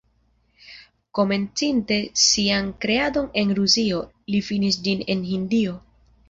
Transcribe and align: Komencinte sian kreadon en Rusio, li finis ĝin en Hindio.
Komencinte 1.17 1.97
sian 2.21 2.71
kreadon 2.85 3.27
en 3.43 3.53
Rusio, 3.61 4.01
li 4.35 4.41
finis 4.49 4.81
ĝin 4.89 5.05
en 5.17 5.23
Hindio. 5.29 5.77